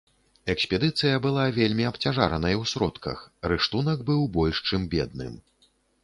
Экспедыцыя 0.51 1.17
была 1.25 1.43
вельмі 1.57 1.83
абцяжаранай 1.89 2.57
у 2.61 2.65
сродках, 2.71 3.19
рыштунак 3.53 4.01
быў 4.09 4.25
больш 4.39 4.63
чым 4.71 4.89
бедным. 4.95 5.37